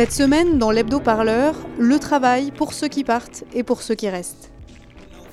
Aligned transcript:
Cette 0.00 0.12
semaine, 0.12 0.56
dans 0.56 0.70
l'hebdo-parleur, 0.70 1.54
le 1.78 1.98
travail 1.98 2.52
pour 2.52 2.72
ceux 2.72 2.88
qui 2.88 3.04
partent 3.04 3.44
et 3.52 3.62
pour 3.62 3.82
ceux 3.82 3.94
qui 3.94 4.08
restent. 4.08 4.50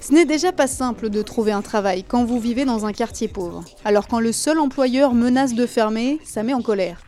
Ce 0.01 0.11
n'est 0.11 0.25
déjà 0.25 0.51
pas 0.51 0.67
simple 0.67 1.09
de 1.09 1.21
trouver 1.21 1.53
un 1.53 1.61
travail 1.61 2.03
quand 2.03 2.25
vous 2.25 2.37
vivez 2.37 2.65
dans 2.65 2.85
un 2.85 2.91
quartier 2.91 3.29
pauvre. 3.29 3.63
Alors 3.85 4.09
quand 4.09 4.19
le 4.19 4.33
seul 4.33 4.59
employeur 4.59 5.13
menace 5.13 5.53
de 5.53 5.65
fermer, 5.65 6.19
ça 6.25 6.43
met 6.43 6.53
en 6.53 6.61
colère. 6.61 6.99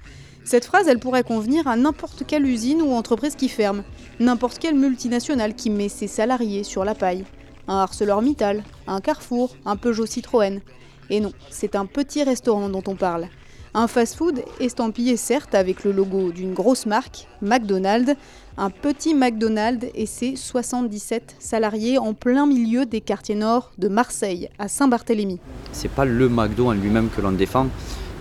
Cette 0.45 0.64
phrase, 0.64 0.88
elle 0.88 1.00
pourrait 1.00 1.26
convenir 1.26 1.67
à 1.67 1.76
n'importe 1.76 2.23
quelle 2.26 2.45
usine 2.45 2.81
ou 2.81 2.94
entreprise 2.94 3.36
qui 3.36 3.50
ferme, 3.50 3.84
n'importe 4.22 4.58
quelle 4.58 4.76
multinationale 4.76 5.53
qui 5.53 5.70
met 5.70 5.89
ses 5.89 6.08
salariés 6.08 6.64
sur 6.64 6.86
la 6.86 6.95
paille. 6.95 7.26
Un 7.67 7.80
ArcelorMittal, 7.80 8.64
un 8.88 9.02
Carrefour, 9.02 9.53
un 9.66 9.76
Peugeot 9.76 10.05
Citroën. 10.05 10.62
Et 11.09 11.20
non, 11.20 11.34
c'est 11.50 11.76
un 11.76 11.86
petit 11.86 12.23
restaurant 12.23 12.70
dont 12.70 12.84
on 12.88 12.95
parle. 12.95 13.28
Un 13.76 13.88
fast-food 13.88 14.44
estampillé 14.59 15.16
certes 15.16 15.54
avec 15.54 15.84
le 15.84 15.91
logo 15.91 16.31
d'une 16.31 16.53
grosse 16.56 16.88
marque, 16.88 17.28
McDonald's, 17.42 18.16
un 18.58 18.72
petit 18.72 19.14
McDonald's 19.14 19.86
et 19.94 20.08
ses 20.08 20.36
77 20.36 21.36
salariés 21.38 22.00
en 22.00 22.14
plein 22.14 22.47
milieu 22.47 22.88
des 22.88 23.00
quartiers 23.00 23.36
nord 23.36 23.72
de 23.78 23.88
Marseille, 23.88 24.50
à 24.58 24.67
Saint-Barthélemy. 24.67 25.40
C'est 25.72 25.92
pas 25.92 26.06
le 26.06 26.30
McDo 26.30 26.67
en 26.70 26.73
lui-même 26.73 27.09
que 27.16 27.22
l'on 27.22 27.31
défend, 27.31 27.67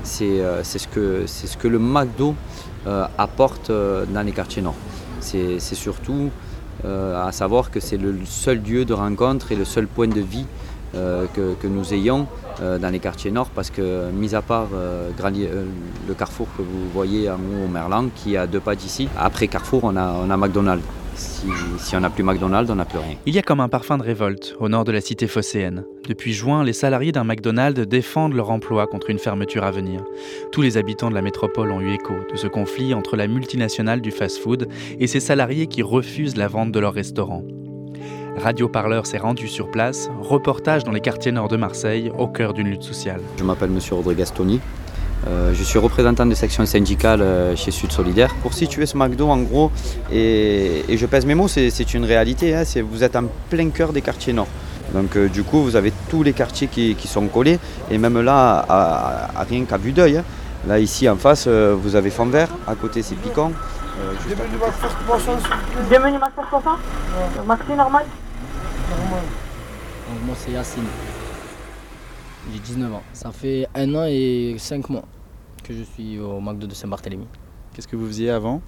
c'est 0.02 0.41
euh, 0.42 0.62
ce, 0.62 0.86
que- 0.86 1.69
le 1.69 1.78
McDo 1.78 2.34
euh, 2.86 3.06
apporte 3.16 3.70
euh, 3.70 4.04
dans 4.04 4.22
les 4.22 4.32
quartiers 4.32 4.62
nord. 4.62 4.76
C'est 5.20 5.58
surtout 5.60 6.30
à 6.84 7.32
savoir 7.32 7.72
que 7.72 7.80
c'est 7.80 7.96
le 7.96 8.14
seul 8.24 8.62
lieu 8.62 8.84
de 8.84 8.92
rencontre 8.94 9.50
et 9.50 9.56
le 9.56 9.64
seul 9.64 9.88
point 9.88 10.06
de 10.06 10.20
vie 10.20 10.46
que, 10.92 11.55
que 11.55 11.67
nous 11.67 11.92
ayons 11.92 12.27
euh, 12.61 12.78
dans 12.78 12.91
les 12.91 12.98
quartiers 12.98 13.31
nord 13.31 13.50
parce 13.55 13.70
que, 13.70 14.11
mis 14.11 14.34
à 14.34 14.42
part 14.42 14.69
euh, 14.75 15.11
euh, 15.20 15.64
le 16.08 16.14
carrefour 16.14 16.48
que 16.56 16.62
vous 16.62 16.89
voyez 16.92 17.31
en 17.31 17.34
haut 17.34 17.67
au 17.67 17.69
Merlan, 17.69 18.06
qui 18.14 18.34
est 18.34 18.36
à 18.36 18.48
deux 18.48 18.58
pas 18.58 18.75
d'ici, 18.75 19.09
après 19.16 19.47
Carrefour, 19.47 19.84
on 19.84 19.97
a, 19.97 20.12
on 20.12 20.28
a 20.28 20.36
McDonald's. 20.36 20.84
Si, 21.14 21.47
si 21.78 21.97
on 21.97 22.00
n'a 22.00 22.11
plus 22.11 22.22
McDonald's, 22.22 22.70
on 22.70 22.77
n'a 22.77 22.84
plus 22.84 22.98
rien. 22.98 23.16
Il 23.27 23.34
y 23.34 23.39
a 23.39 23.42
comme 23.42 23.61
un 23.61 23.69
parfum 23.69 23.98
de 23.98 24.03
révolte 24.03 24.56
au 24.61 24.69
nord 24.69 24.84
de 24.84 24.92
la 24.92 25.00
cité 25.00 25.27
phocéenne. 25.27 25.84
Depuis 26.09 26.33
juin, 26.33 26.64
les 26.64 26.72
salariés 26.72 27.12
d'un 27.12 27.25
McDonald's 27.25 27.86
défendent 27.86 28.34
leur 28.34 28.50
emploi 28.50 28.86
contre 28.86 29.11
une 29.11 29.19
fermeture 29.19 29.64
à 29.64 29.70
venir. 29.70 30.03
Tous 30.53 30.62
les 30.62 30.77
habitants 30.77 31.11
de 31.11 31.14
la 31.14 31.22
métropole 31.22 31.70
ont 31.70 31.81
eu 31.81 31.92
écho 31.92 32.14
de 32.33 32.36
ce 32.36 32.47
conflit 32.47 32.94
entre 32.94 33.16
la 33.16 33.27
multinationale 33.27 34.00
du 34.00 34.11
fast-food 34.11 34.69
et 34.98 35.06
ses 35.06 35.20
salariés 35.20 35.66
qui 35.66 35.83
refusent 35.83 36.36
la 36.36 36.48
vente 36.48 36.72
de 36.72 36.81
leur 36.81 36.94
restaurant. 36.94 37.44
Radio 38.42 38.69
Parleur 38.69 39.06
s'est 39.06 39.19
rendu 39.19 39.48
sur 39.48 39.70
place, 39.70 40.11
reportage 40.20 40.84
dans 40.84 40.92
les 40.92 41.00
quartiers 41.00 41.33
nord 41.33 41.48
de 41.48 41.56
Marseille, 41.56 42.12
au 42.17 42.28
cœur 42.28 42.55
d'une 42.55 42.69
lutte 42.69 42.83
sociale. 42.83 43.20
Je 43.36 43.44
m'appelle 43.44 43.70
Monsieur 43.70 43.94
Rodriguez 43.97 44.25
Tony. 44.34 44.61
Euh, 45.27 45.53
je 45.53 45.62
suis 45.64 45.78
représentant 45.78 46.25
de 46.27 46.34
section 46.34 46.64
syndicale 46.64 47.20
euh, 47.20 47.56
chez 47.56 47.72
Sud 47.72 47.91
Solidaire. 47.91 48.33
Pour 48.42 48.55
situer 48.55 48.86
ce 48.86 48.97
McDo, 48.97 49.28
en 49.28 49.39
gros, 49.39 49.70
et, 50.12 50.84
et 50.89 50.97
je 50.97 51.06
pèse 51.06 51.27
mes 51.27 51.34
mots, 51.34 51.48
c'est 51.48 51.94
une 51.94 52.04
réalité, 52.04 52.54
hein, 52.54 52.62
vous 52.88 53.03
êtes 53.03 53.16
en 53.16 53.25
plein 53.50 53.69
cœur 53.71 53.93
des 53.93 54.00
quartiers 54.03 54.32
nord. 54.32 54.47
Donc 54.94 55.16
euh, 55.16 55.28
du 55.28 55.43
coup, 55.43 55.62
vous 55.62 55.75
avez 55.77 55.93
tous 56.09 56.22
les 56.22 56.32
quartiers 56.32 56.69
qui, 56.69 56.94
qui 56.94 57.09
sont 57.09 57.27
collés, 57.27 57.59
et 57.91 57.98
même 57.98 58.21
là, 58.21 58.65
à, 58.69 58.75
à- 59.37 59.41
à 59.41 59.43
rien 59.44 59.65
qu'à 59.65 59.77
vue 59.77 59.93
d'œil. 59.93 60.19
hein. 60.19 60.25
Là, 60.66 60.78
ici, 60.78 61.09
en 61.09 61.16
face, 61.16 61.44
euh, 61.48 61.75
vous 61.81 61.94
avez 61.97 62.10
Fond 62.10 62.27
Vert, 62.27 62.48
à 62.66 62.75
côté, 62.75 63.03
c'est 63.03 63.15
Piquant. 63.16 63.50
Euh, 64.00 64.12
côté, 64.22 64.37
Bienvenue 65.91 66.19
Max 66.19 66.32
60 66.50 66.78
Maxi 67.47 67.72
normal? 67.77 68.04
Donc, 69.22 70.26
moi, 70.26 70.34
c'est 70.38 70.52
Yacine. 70.52 70.84
J'ai 72.52 72.58
19 72.60 72.94
ans. 72.94 73.02
Ça 73.12 73.30
fait 73.32 73.66
un 73.74 73.94
an 73.94 74.04
et 74.06 74.56
5 74.58 74.88
mois 74.88 75.04
que 75.62 75.74
je 75.74 75.82
suis 75.82 76.18
au 76.18 76.40
McDo 76.40 76.66
de 76.66 76.74
Saint-Barthélemy. 76.74 77.26
Qu'est-ce 77.74 77.88
que 77.88 77.96
vous 77.96 78.06
faisiez 78.06 78.30
avant? 78.30 78.62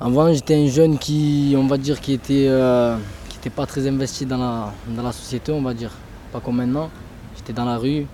Avant, 0.00 0.32
j'étais 0.32 0.54
un 0.56 0.66
jeune 0.66 0.98
qui, 0.98 1.54
on 1.56 1.66
va 1.66 1.78
dire, 1.78 2.00
qui 2.00 2.12
était, 2.12 2.46
euh, 2.48 2.96
qui 3.28 3.38
était 3.38 3.50
pas 3.50 3.66
très 3.66 3.86
investi 3.86 4.26
dans 4.26 4.38
la, 4.38 4.72
dans 4.88 5.02
la 5.02 5.12
société, 5.12 5.52
on 5.52 5.62
va 5.62 5.74
dire. 5.74 5.92
Pas 6.32 6.40
comme 6.40 6.56
maintenant. 6.56 6.90
J'étais 7.36 7.52
dans 7.52 7.64
la 7.64 7.78
rue, 7.78 8.06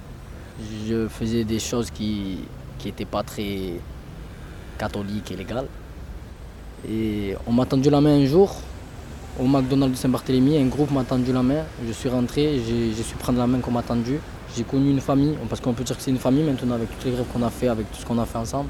je 0.86 1.08
faisais 1.08 1.44
des 1.44 1.58
choses 1.58 1.91
qui 1.91 2.38
n'étaient 2.84 3.04
pas 3.04 3.22
très 3.22 3.81
catholiques 4.78 5.31
et 5.32 5.36
légales. 5.36 5.69
Et 6.88 7.34
on 7.46 7.52
m'a 7.52 7.64
tendu 7.64 7.88
la 7.91 8.00
main 8.00 8.20
un 8.20 8.26
jour, 8.26 8.54
au 9.41 9.47
McDonald's 9.47 9.97
de 9.97 10.00
Saint-Barthélemy, 10.00 10.59
un 10.59 10.67
groupe 10.67 10.91
m'a 10.91 11.05
tendu 11.05 11.33
la 11.33 11.43
main. 11.43 11.65
Je 11.87 11.93
suis 11.93 12.09
rentré, 12.09 12.61
j'ai 12.67 13.03
su 13.03 13.15
prendre 13.17 13.39
la 13.39 13.47
main 13.47 13.59
qu'on 13.59 13.72
m'a 13.72 13.83
tendue. 13.83 14.19
J'ai 14.56 14.62
connu 14.62 14.91
une 14.91 15.00
famille, 15.00 15.34
parce 15.49 15.61
qu'on 15.61 15.72
peut 15.72 15.83
dire 15.83 15.97
que 15.97 16.03
c'est 16.03 16.11
une 16.11 16.19
famille 16.19 16.45
maintenant 16.45 16.75
avec 16.75 16.89
toutes 16.91 17.05
les 17.05 17.11
grèves 17.11 17.27
qu'on 17.33 17.43
a 17.43 17.50
fait, 17.50 17.69
avec 17.69 17.91
tout 17.91 17.99
ce 18.00 18.06
qu'on 18.06 18.19
a 18.19 18.27
fait 18.27 18.39
ensemble. 18.39 18.69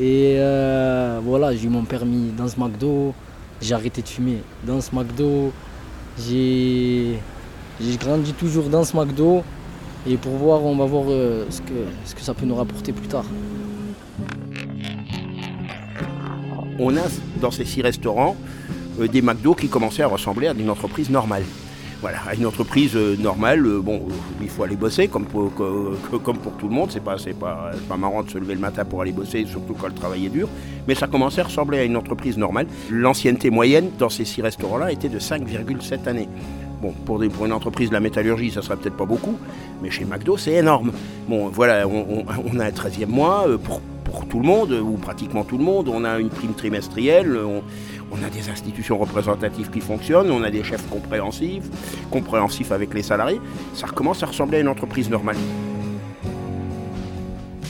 Et 0.00 0.36
euh, 0.38 1.20
voilà, 1.22 1.54
j'ai 1.54 1.66
eu 1.66 1.68
mon 1.68 1.84
permis 1.84 2.30
dans 2.36 2.48
ce 2.48 2.58
McDo, 2.58 3.12
j'ai 3.60 3.74
arrêté 3.74 4.00
de 4.00 4.08
fumer 4.08 4.38
dans 4.64 4.80
ce 4.80 4.94
McDo, 4.94 5.52
j'ai 6.18 7.18
grandi 7.98 8.32
toujours 8.32 8.68
dans 8.68 8.84
ce 8.84 8.96
McDo. 8.96 9.42
Et 10.08 10.16
pour 10.16 10.32
voir, 10.32 10.64
on 10.64 10.76
va 10.76 10.86
voir 10.86 11.04
euh, 11.08 11.44
ce, 11.50 11.60
que, 11.60 11.74
ce 12.06 12.14
que 12.14 12.22
ça 12.22 12.32
peut 12.32 12.46
nous 12.46 12.54
rapporter 12.54 12.92
plus 12.92 13.08
tard. 13.08 13.24
on 16.80 16.96
a 16.96 17.02
dans 17.40 17.50
ces 17.50 17.64
six 17.64 17.82
restaurants 17.82 18.36
des 19.08 19.22
McDo 19.22 19.54
qui 19.54 19.68
commençaient 19.68 20.02
à 20.02 20.08
ressembler 20.08 20.48
à 20.48 20.52
une 20.52 20.70
entreprise 20.70 21.10
normale. 21.10 21.44
Voilà, 22.00 22.18
à 22.26 22.34
une 22.34 22.46
entreprise 22.46 22.96
euh, 22.96 23.14
normale, 23.18 23.66
euh, 23.66 23.80
bon, 23.82 23.96
euh, 23.96 24.12
il 24.40 24.48
faut 24.48 24.62
aller 24.62 24.76
bosser 24.76 25.08
comme 25.08 25.26
pour, 25.26 25.52
tout 25.52 26.68
le 26.68 26.74
monde. 26.74 26.90
C'est 26.90 27.04
pas, 27.04 27.18
c'est 27.18 27.38
pas, 27.38 27.72
marrant 27.98 28.22
de 28.22 28.30
se 28.30 28.38
lever 28.38 28.54
le 28.54 28.60
matin 28.60 28.86
pour 28.86 29.02
aller 29.02 29.12
bosser, 29.12 29.44
surtout 29.44 29.74
quand 29.74 29.88
le 29.88 29.94
travail 29.94 30.24
est 30.24 30.30
dur. 30.30 30.48
Mais 30.88 30.94
ça 30.94 31.08
commençait 31.08 31.42
à 31.42 31.44
ressembler 31.44 31.78
à 31.78 31.84
une 31.84 31.98
entreprise 31.98 32.38
normale. 32.38 32.66
L'ancienneté 32.90 33.50
moyenne 33.50 33.90
dans 33.98 34.08
ces 34.08 34.24
six 34.24 34.40
restaurants-là 34.40 34.92
était 34.92 35.10
de 35.10 35.18
5,7 35.18 36.08
années. 36.08 36.28
Bon, 36.80 36.94
pour, 37.04 37.22
une 37.22 37.52
entreprise 37.52 37.90
de 37.90 37.94
la 37.94 38.00
métallurgie, 38.00 38.50
ça 38.50 38.62
serait 38.62 38.76
peut-être 38.76 38.96
pas 38.96 39.04
beaucoup, 39.04 39.36
mais 39.82 39.90
chez 39.90 40.06
McDo, 40.06 40.38
c'est 40.38 40.52
énorme. 40.54 40.92
Bon, 41.28 41.48
voilà, 41.48 41.86
on, 41.86 42.58
a 42.58 42.64
un 42.64 42.70
13e 42.70 43.06
mois 43.06 43.44
euh, 43.46 43.58
pour, 43.58 43.82
tout 44.30 44.40
le 44.40 44.46
monde, 44.46 44.72
ou 44.72 44.92
pratiquement 44.92 45.44
tout 45.44 45.58
le 45.58 45.64
monde. 45.64 45.88
On 45.88 46.04
a 46.04 46.18
une 46.18 46.30
prime 46.30 46.54
trimestrielle, 46.54 47.38
on 48.10 48.22
a 48.24 48.30
des 48.30 48.48
institutions 48.48 48.98
représentatives 48.98 49.70
qui 49.70 49.80
fonctionnent, 49.80 50.30
on 50.30 50.42
a 50.42 50.50
des 50.50 50.64
chefs 50.64 50.88
compréhensifs, 50.88 51.64
compréhensifs 52.10 52.72
avec 52.72 52.94
les 52.94 53.02
salariés. 53.02 53.40
Ça 53.74 53.86
recommence 53.86 54.22
à 54.22 54.26
ressembler 54.26 54.58
à 54.58 54.60
une 54.60 54.68
entreprise 54.68 55.10
normale. 55.10 55.36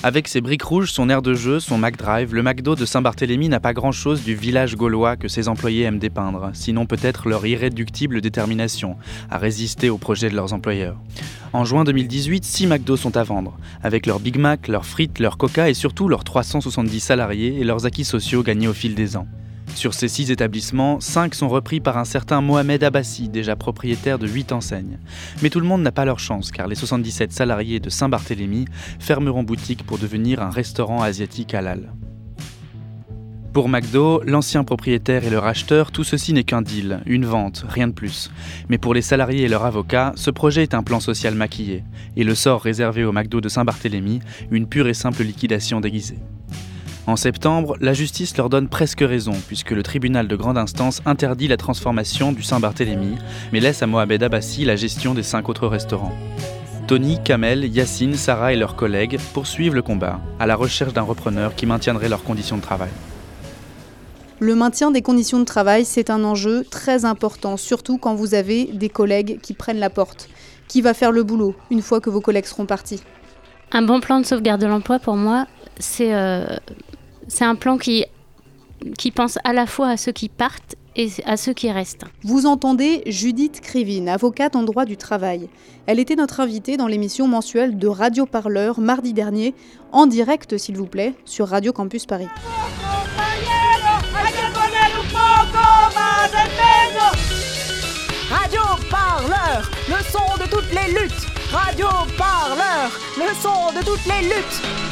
Avec 0.02 0.28
ses 0.28 0.40
briques 0.40 0.62
rouges, 0.62 0.92
son 0.92 1.10
air 1.10 1.20
de 1.20 1.34
jeu, 1.34 1.60
son 1.60 1.76
McDrive, 1.76 2.34
le 2.34 2.42
McDo 2.42 2.74
de 2.74 2.86
Saint-Barthélemy 2.86 3.50
n'a 3.50 3.60
pas 3.60 3.74
grand-chose 3.74 4.24
du 4.24 4.34
village 4.34 4.74
gaulois 4.74 5.16
que 5.16 5.28
ses 5.28 5.46
employés 5.46 5.82
aiment 5.82 5.98
dépeindre, 5.98 6.48
sinon 6.54 6.86
peut-être 6.86 7.28
leur 7.28 7.44
irréductible 7.44 8.22
détermination 8.22 8.96
à 9.28 9.36
résister 9.36 9.90
aux 9.90 9.98
projets 9.98 10.30
de 10.30 10.36
leurs 10.36 10.54
employeurs. 10.54 10.96
En 11.52 11.66
juin 11.66 11.84
2018, 11.84 12.46
6 12.46 12.66
McDo 12.68 12.96
sont 12.96 13.18
à 13.18 13.24
vendre, 13.24 13.58
avec 13.82 14.06
leurs 14.06 14.20
Big 14.20 14.38
Mac, 14.38 14.68
leurs 14.68 14.86
frites, 14.86 15.18
leurs 15.18 15.36
Coca 15.36 15.68
et 15.68 15.74
surtout 15.74 16.08
leurs 16.08 16.24
370 16.24 16.98
salariés 16.98 17.58
et 17.60 17.64
leurs 17.64 17.84
acquis 17.84 18.06
sociaux 18.06 18.42
gagnés 18.42 18.68
au 18.68 18.72
fil 18.72 18.94
des 18.94 19.18
ans. 19.18 19.26
Sur 19.74 19.94
ces 19.94 20.08
six 20.08 20.30
établissements, 20.30 21.00
cinq 21.00 21.34
sont 21.34 21.48
repris 21.48 21.80
par 21.80 21.96
un 21.96 22.04
certain 22.04 22.40
Mohamed 22.40 22.84
Abbassi, 22.84 23.28
déjà 23.28 23.56
propriétaire 23.56 24.18
de 24.18 24.28
8 24.28 24.52
enseignes. 24.52 24.98
Mais 25.42 25.48
tout 25.48 25.60
le 25.60 25.66
monde 25.66 25.82
n'a 25.82 25.92
pas 25.92 26.04
leur 26.04 26.18
chance, 26.18 26.50
car 26.50 26.66
les 26.66 26.74
77 26.74 27.32
salariés 27.32 27.80
de 27.80 27.88
Saint-Barthélemy 27.88 28.66
fermeront 28.98 29.42
boutique 29.42 29.84
pour 29.84 29.98
devenir 29.98 30.42
un 30.42 30.50
restaurant 30.50 31.02
asiatique 31.02 31.54
halal. 31.54 31.92
Pour 33.52 33.68
McDo, 33.68 34.22
l'ancien 34.24 34.62
propriétaire 34.62 35.24
et 35.24 35.30
le 35.30 35.40
racheteur, 35.40 35.90
tout 35.90 36.04
ceci 36.04 36.32
n'est 36.32 36.44
qu'un 36.44 36.62
deal, 36.62 37.00
une 37.04 37.26
vente, 37.26 37.64
rien 37.68 37.88
de 37.88 37.92
plus. 37.92 38.30
Mais 38.68 38.78
pour 38.78 38.94
les 38.94 39.02
salariés 39.02 39.42
et 39.42 39.48
leurs 39.48 39.64
avocats, 39.64 40.12
ce 40.14 40.30
projet 40.30 40.62
est 40.62 40.74
un 40.74 40.84
plan 40.84 41.00
social 41.00 41.34
maquillé, 41.34 41.82
et 42.16 42.22
le 42.22 42.36
sort 42.36 42.62
réservé 42.62 43.02
au 43.02 43.10
McDo 43.10 43.40
de 43.40 43.48
Saint-Barthélemy, 43.48 44.20
une 44.52 44.68
pure 44.68 44.86
et 44.86 44.94
simple 44.94 45.24
liquidation 45.24 45.80
déguisée. 45.80 46.18
En 47.10 47.16
septembre, 47.16 47.76
la 47.80 47.92
justice 47.92 48.36
leur 48.36 48.48
donne 48.48 48.68
presque 48.68 49.00
raison, 49.00 49.32
puisque 49.48 49.72
le 49.72 49.82
tribunal 49.82 50.28
de 50.28 50.36
grande 50.36 50.56
instance 50.56 51.02
interdit 51.06 51.48
la 51.48 51.56
transformation 51.56 52.30
du 52.30 52.44
Saint-Barthélemy, 52.44 53.16
mais 53.52 53.58
laisse 53.58 53.82
à 53.82 53.88
Mohamed 53.88 54.22
Abbassi 54.22 54.64
la 54.64 54.76
gestion 54.76 55.12
des 55.12 55.24
cinq 55.24 55.48
autres 55.48 55.66
restaurants. 55.66 56.16
Tony, 56.86 57.18
Kamel, 57.24 57.64
Yacine, 57.64 58.14
Sarah 58.14 58.52
et 58.52 58.56
leurs 58.56 58.76
collègues 58.76 59.18
poursuivent 59.34 59.74
le 59.74 59.82
combat 59.82 60.20
à 60.38 60.46
la 60.46 60.54
recherche 60.54 60.92
d'un 60.92 61.02
repreneur 61.02 61.56
qui 61.56 61.66
maintiendrait 61.66 62.08
leurs 62.08 62.22
conditions 62.22 62.58
de 62.58 62.62
travail. 62.62 62.90
Le 64.38 64.54
maintien 64.54 64.92
des 64.92 65.02
conditions 65.02 65.40
de 65.40 65.44
travail, 65.44 65.84
c'est 65.84 66.10
un 66.10 66.22
enjeu 66.22 66.62
très 66.70 67.04
important, 67.04 67.56
surtout 67.56 67.98
quand 67.98 68.14
vous 68.14 68.34
avez 68.34 68.66
des 68.66 68.88
collègues 68.88 69.40
qui 69.42 69.54
prennent 69.54 69.80
la 69.80 69.90
porte. 69.90 70.28
Qui 70.68 70.80
va 70.80 70.94
faire 70.94 71.10
le 71.10 71.24
boulot 71.24 71.56
une 71.72 71.82
fois 71.82 72.00
que 72.00 72.08
vos 72.08 72.20
collègues 72.20 72.46
seront 72.46 72.66
partis? 72.66 73.02
Un 73.72 73.82
bon 73.82 73.98
plan 73.98 74.20
de 74.20 74.26
sauvegarde 74.26 74.60
de 74.60 74.66
l'emploi, 74.68 75.00
pour 75.00 75.16
moi, 75.16 75.46
c'est 75.80 76.14
euh, 76.14 76.44
c'est 77.30 77.44
un 77.44 77.54
plan 77.54 77.78
qui, 77.78 78.04
qui 78.98 79.10
pense 79.10 79.38
à 79.44 79.52
la 79.52 79.66
fois 79.66 79.88
à 79.88 79.96
ceux 79.96 80.12
qui 80.12 80.28
partent 80.28 80.74
et 80.96 81.08
à 81.24 81.36
ceux 81.36 81.52
qui 81.52 81.70
restent. 81.70 82.04
Vous 82.24 82.44
entendez 82.44 83.02
Judith 83.06 83.60
Krivine, 83.60 84.08
avocate 84.08 84.56
en 84.56 84.64
droit 84.64 84.84
du 84.84 84.96
travail. 84.96 85.48
Elle 85.86 86.00
était 86.00 86.16
notre 86.16 86.40
invitée 86.40 86.76
dans 86.76 86.88
l'émission 86.88 87.28
mensuelle 87.28 87.78
de 87.78 87.86
Radio 87.86 88.26
Parleur 88.26 88.80
mardi 88.80 89.12
dernier, 89.12 89.54
en 89.92 90.06
direct 90.06 90.58
s'il 90.58 90.76
vous 90.76 90.86
plaît, 90.86 91.14
sur 91.24 91.48
Radio 91.48 91.72
Campus 91.72 92.04
Paris. 92.04 92.28
Radio 98.28 98.60
Parleur, 98.90 99.70
le 99.88 100.02
son 100.10 100.44
de 100.44 100.50
toutes 100.50 100.72
les 100.72 100.92
luttes. 100.92 101.26
Radio 101.52 101.86
Parleur, 102.18 102.90
le 103.16 103.34
son 103.40 103.72
de 103.78 103.84
toutes 103.84 104.06
les 104.06 104.28
luttes. 104.28 104.89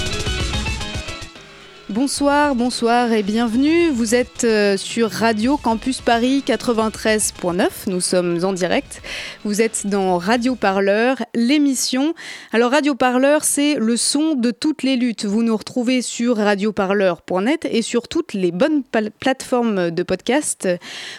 Bonsoir, 1.90 2.54
bonsoir 2.54 3.14
et 3.14 3.22
bienvenue. 3.22 3.88
Vous 3.88 4.14
êtes 4.14 4.44
euh, 4.44 4.76
sur 4.76 5.10
Radio 5.10 5.56
Campus 5.56 6.02
Paris 6.02 6.44
93.9. 6.46 7.66
Nous 7.86 8.02
sommes 8.02 8.44
en 8.44 8.52
direct. 8.52 9.00
Vous 9.42 9.62
êtes 9.62 9.86
dans 9.86 10.18
Radio 10.18 10.54
Parleur, 10.54 11.16
l'émission. 11.34 12.12
Alors 12.52 12.72
Radio 12.72 12.94
Parleur, 12.94 13.42
c'est 13.42 13.76
le 13.76 13.96
son 13.96 14.34
de 14.34 14.50
toutes 14.50 14.82
les 14.82 14.96
luttes. 14.96 15.24
Vous 15.24 15.42
nous 15.42 15.56
retrouvez 15.56 16.02
sur 16.02 16.36
radioparleur.net 16.36 17.66
et 17.70 17.80
sur 17.80 18.06
toutes 18.06 18.34
les 18.34 18.52
bonnes 18.52 18.82
plateformes 19.18 19.90
de 19.90 20.02
podcast. 20.02 20.68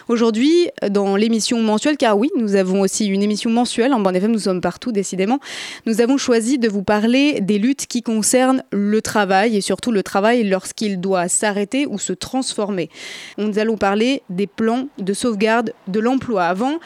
Aujourd'hui, 0.06 0.68
dans 0.88 1.16
l'émission 1.16 1.60
mensuelle, 1.60 1.96
car 1.96 2.16
oui, 2.16 2.30
nous 2.36 2.54
avons 2.54 2.82
aussi 2.82 3.06
une 3.06 3.24
émission 3.24 3.50
mensuelle. 3.50 3.92
En 3.92 3.98
bande 3.98 4.14
FM, 4.14 4.30
nous 4.30 4.38
sommes 4.38 4.60
partout, 4.60 4.92
décidément. 4.92 5.40
Nous 5.86 6.00
avons 6.00 6.16
choisi 6.16 6.60
de 6.60 6.68
vous 6.68 6.84
parler 6.84 7.40
des 7.40 7.58
luttes 7.58 7.88
qui 7.88 8.02
concernent 8.02 8.62
le 8.70 9.02
travail 9.02 9.56
et 9.56 9.60
surtout 9.62 9.90
le 9.90 10.04
travail 10.04 10.44
lorsqu'il 10.60 11.00
doit 11.00 11.26
s'arrêter 11.28 11.86
ou 11.86 11.98
se 11.98 12.12
transformer. 12.12 12.90
Nous 13.38 13.58
allons 13.58 13.78
parler 13.78 14.22
des 14.28 14.46
plans 14.46 14.88
de 14.98 15.14
sauvegarde 15.14 15.72
de 15.88 16.00
l'emploi. 16.00 16.44
Avant, 16.44 16.80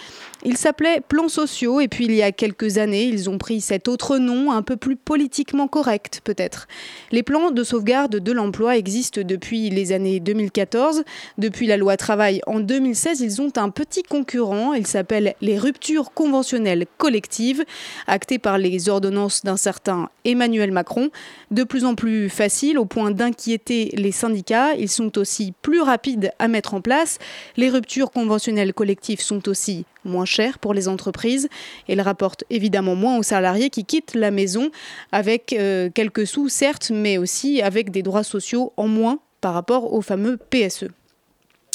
ils 0.45 0.57
s'appelaient 0.57 1.01
plans 1.07 1.29
sociaux 1.29 1.81
et 1.81 1.89
puis 1.89 2.05
il 2.05 2.15
y 2.15 2.23
a 2.23 2.33
quelques 2.33 2.79
années, 2.79 3.05
ils 3.05 3.31
ont 3.31 3.39
pris 3.39 3.61
cet 3.61 3.89
autre 3.89 4.19
nom 4.19 4.53
un 4.53 4.63
peu 4.63 4.77
plus 4.77 4.97
politiquement 4.97 5.69
correct 5.69 6.21
peut-être. 6.25 6.69
Les 7.13 7.23
plans 7.23 7.51
de 7.51 7.65
sauvegarde 7.65 8.17
de 8.17 8.33
l'emploi 8.33 8.77
existent 8.77 9.23
depuis 9.25 9.71
les 9.71 9.93
années 9.93 10.21
2014. 10.21 11.05
Depuis 11.39 11.67
la 11.67 11.77
loi 11.77 11.97
travail 11.97 12.41
en 12.47 12.61
2016, 12.61 13.21
ils 13.21 13.41
ont 13.41 13.53
un 13.57 13.71
petit 13.71 14.03
concurrent. 14.03 14.75
Il 14.75 14.87
s'appelle 14.87 15.35
les 15.41 15.59
ruptures 15.59 16.13
conventionnelles 16.13 16.87
collectives, 16.99 17.65
actées 18.07 18.39
par 18.39 18.59
les 18.59 18.89
ordonnances 18.89 19.43
d'un 19.45 19.57
certain 19.57 20.11
Emmanuel 20.25 20.73
Macron. 20.73 21.11
De 21.51 21.65
plus 21.65 21.85
en 21.85 21.95
plus 21.95 22.29
facile 22.29 22.79
au 22.79 22.85
point 22.85 23.11
d'inquiéter 23.11 23.91
les 23.95 24.13
syndicats. 24.13 24.75
Ils 24.75 24.89
sont 24.89 25.17
aussi 25.19 25.53
plus 25.63 25.81
rapides 25.81 26.33
à 26.39 26.49
mettre 26.49 26.75
en 26.75 26.81
place. 26.81 27.19
Les 27.57 27.71
ruptures 27.71 28.11
conventionnelles 28.11 28.75
collectives 28.75 29.21
sont 29.21 29.49
aussi 29.49 29.85
moins 30.05 30.25
cher 30.25 30.59
pour 30.59 30.75
les 30.75 30.89
entreprises 30.89 31.49
et 31.89 31.95
rapporte 32.05 32.45
évidemment 32.51 32.95
moins 32.95 33.17
aux 33.19 33.23
salariés 33.23 33.71
qui 33.71 33.85
quittent 33.85 34.15
la 34.15 34.31
maison 34.31 34.71
avec 35.11 35.53
euh, 35.53 35.91
quelques 35.93 36.27
sous 36.27 36.49
certes, 36.49 36.91
mais 36.95 37.19
aussi 37.19 37.63
avec 37.63 37.91
des 37.91 38.03
droits 38.03 38.23
sociaux 38.23 38.73
en 38.77 38.87
moins 38.87 39.19
par 39.41 39.55
rapport 39.55 39.93
au 39.93 40.01
fameux 40.01 40.37
PSE. 40.37 40.87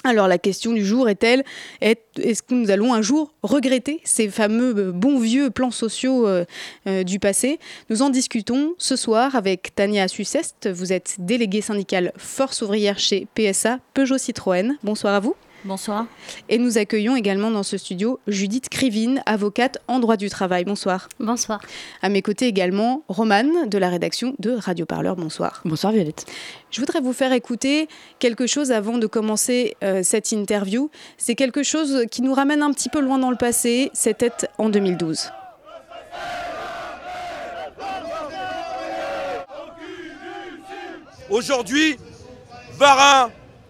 Alors 0.06 0.30
la 0.30 0.38
question 0.38 0.72
du 0.72 0.86
jour 0.86 1.10
est-elle 1.10 1.44
est-ce 1.82 2.42
que 2.42 2.54
nous 2.54 2.72
allons 2.72 2.94
un 2.94 3.02
jour 3.02 3.34
regretter 3.44 4.00
ces 4.06 4.30
fameux 4.30 4.74
euh, 4.78 4.92
bons 4.94 5.20
vieux 5.20 5.50
plans 5.50 5.72
sociaux 5.72 6.26
euh, 6.26 6.46
du 7.04 7.20
passé? 7.20 7.60
Nous 7.90 8.02
en 8.02 8.10
discutons 8.10 8.76
ce 8.78 8.96
soir 8.96 9.36
avec 9.36 9.76
Tania 9.76 10.08
Suceste. 10.08 10.70
Vous 10.72 10.94
êtes 10.94 11.18
déléguée 11.20 11.62
syndicale 11.62 12.14
Force 12.16 12.62
ouvrière 12.62 12.98
chez 12.98 13.28
PSA 13.36 13.80
Peugeot 13.94 14.18
Citroën. 14.18 14.78
Bonsoir 14.84 15.16
à 15.16 15.20
vous. 15.20 15.36
Bonsoir. 15.66 16.06
Et 16.48 16.58
nous 16.58 16.78
accueillons 16.78 17.18
également 17.18 17.52
dans 17.52 17.64
ce 17.64 17.78
studio 17.78 18.20
Judith 18.28 18.70
Krivine, 18.70 19.22
avocate 19.26 19.80
en 19.90 20.00
droit 20.00 20.16
du 20.16 20.30
travail. 20.30 20.64
Bonsoir. 20.64 21.10
Bonsoir. 21.20 21.60
À 22.02 22.08
mes 22.08 22.22
côtés 22.22 22.48
également 22.48 23.04
Romane 23.10 23.68
de 23.68 23.78
la 23.78 23.90
rédaction 23.90 24.36
de 24.40 24.52
Radio 24.52 24.86
Parleur. 24.86 25.18
Bonsoir. 25.18 25.62
Bonsoir 25.66 25.92
Violette. 25.92 26.26
Je 26.72 26.80
voudrais 26.80 27.02
vous 27.02 27.12
faire 27.12 27.34
écouter 27.34 27.90
quelque 28.20 28.48
chose 28.48 28.72
avant 28.72 28.98
de 28.98 29.06
commencer 29.06 29.76
euh, 29.84 30.02
cette 30.02 30.32
interview. 30.32 30.90
C'est 31.18 31.36
quelque 31.36 31.64
chose 31.64 32.06
qui 32.10 32.22
nous 32.22 32.34
ramène 32.34 32.62
un 32.62 32.72
petit 32.72 32.90
peu 32.90 33.02
loin 33.02 33.20
dans 33.20 33.32
le 33.32 33.38
passé. 33.38 33.92
C'était 33.94 34.32
en 34.58 34.70
2012. 34.70 35.30
Aujourd'hui, 41.30 41.98
Varin 42.78 43.30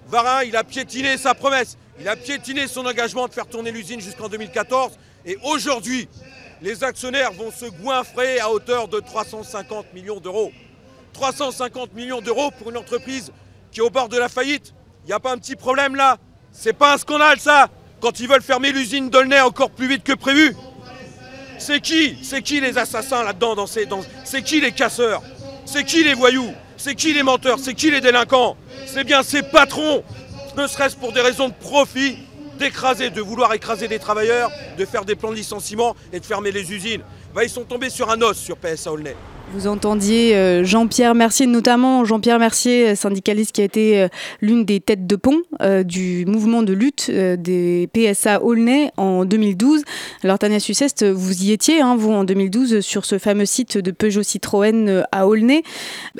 Varin, 0.09 0.43
il 0.43 0.55
a 0.55 0.63
piétiné 0.63 1.17
sa 1.17 1.35
promesse, 1.35 1.77
il 1.99 2.07
a 2.07 2.15
piétiné 2.15 2.67
son 2.67 2.83
engagement 2.85 3.27
de 3.27 3.33
faire 3.33 3.45
tourner 3.45 3.71
l'usine 3.71 4.01
jusqu'en 4.01 4.27
2014. 4.27 4.93
Et 5.25 5.37
aujourd'hui, 5.43 6.07
les 6.61 6.83
actionnaires 6.83 7.31
vont 7.31 7.51
se 7.51 7.65
goinfrer 7.65 8.39
à 8.39 8.49
hauteur 8.49 8.87
de 8.87 8.99
350 8.99 9.93
millions 9.93 10.19
d'euros. 10.19 10.51
350 11.13 11.93
millions 11.93 12.21
d'euros 12.21 12.49
pour 12.57 12.71
une 12.71 12.77
entreprise 12.77 13.31
qui 13.71 13.81
est 13.81 13.83
au 13.83 13.91
bord 13.91 14.09
de 14.09 14.17
la 14.17 14.29
faillite. 14.29 14.73
Il 15.03 15.07
n'y 15.07 15.13
a 15.13 15.19
pas 15.19 15.31
un 15.31 15.37
petit 15.37 15.55
problème 15.55 15.95
là? 15.95 16.17
C'est 16.51 16.73
pas 16.73 16.95
un 16.95 16.97
scandale 16.97 17.39
ça? 17.39 17.69
Quand 17.99 18.19
ils 18.19 18.27
veulent 18.27 18.41
fermer 18.41 18.71
l'usine 18.71 19.09
d'Aulnay 19.09 19.41
encore 19.41 19.69
plus 19.69 19.87
vite 19.87 20.03
que 20.03 20.13
prévu 20.13 20.55
C'est 21.57 21.81
qui? 21.81 22.17
C'est 22.23 22.41
qui 22.41 22.61
les 22.61 22.77
assassins 22.77 23.23
là-dedans 23.23 23.55
dans 23.55 23.67
ces, 23.67 23.87
C'est 24.23 24.41
qui 24.41 24.59
les 24.59 24.71
casseurs? 24.71 25.21
C'est 25.65 25.83
qui 25.83 26.03
les 26.03 26.15
voyous? 26.15 26.51
C'est 26.77 26.95
qui 26.95 27.13
les 27.13 27.23
menteurs? 27.23 27.59
C'est 27.59 27.75
qui 27.75 27.91
les 27.91 28.01
délinquants? 28.01 28.57
C'est 28.85 29.03
bien 29.03 29.23
ces 29.23 29.43
patrons, 29.43 30.03
ne 30.57 30.67
serait-ce 30.67 30.95
pour 30.95 31.11
des 31.11 31.21
raisons 31.21 31.49
de 31.49 31.53
profit, 31.53 32.17
d'écraser, 32.57 33.09
de 33.09 33.21
vouloir 33.21 33.53
écraser 33.53 33.87
des 33.87 33.99
travailleurs, 33.99 34.51
de 34.77 34.85
faire 34.85 35.05
des 35.05 35.15
plans 35.15 35.31
de 35.31 35.35
licenciement 35.35 35.95
et 36.11 36.19
de 36.19 36.25
fermer 36.25 36.51
les 36.51 36.71
usines. 36.71 37.01
Bah, 37.33 37.43
ils 37.43 37.49
sont 37.49 37.63
tombés 37.63 37.89
sur 37.89 38.09
un 38.09 38.21
os 38.21 38.37
sur 38.37 38.57
PSA 38.57 38.91
Aulnay. 38.91 39.15
Vous 39.51 39.65
entendiez 39.65 40.35
euh, 40.35 40.63
Jean-Pierre 40.63 41.15
Mercier, 41.15 41.47
notamment 41.47 42.05
Jean-Pierre 42.05 42.37
Mercier, 42.37 42.95
syndicaliste 42.95 43.51
qui 43.51 43.61
a 43.61 43.63
été 43.63 43.99
euh, 43.99 44.07
l'une 44.41 44.63
des 44.63 44.79
têtes 44.79 45.07
de 45.07 45.15
pont 45.15 45.41
euh, 45.61 45.81
du 45.81 46.23
mouvement 46.27 46.61
de 46.61 46.71
lutte 46.71 47.09
des 47.09 47.89
PSA 47.91 48.43
Aulnay 48.43 48.91
en 48.97 49.25
2012. 49.25 49.83
Alors 50.23 50.37
Tania 50.37 50.59
Suceste, 50.59 51.03
vous 51.03 51.43
y 51.43 51.51
étiez, 51.51 51.81
hein, 51.81 51.95
vous, 51.95 52.11
en 52.11 52.25
2012, 52.25 52.81
sur 52.81 53.05
ce 53.05 53.17
fameux 53.17 53.45
site 53.45 53.79
de 53.79 53.89
Peugeot 53.89 54.21
Citroën 54.21 55.03
à 55.11 55.25
Aulnay. 55.25 55.63